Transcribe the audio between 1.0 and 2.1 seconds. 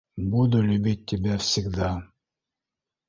тебя всегда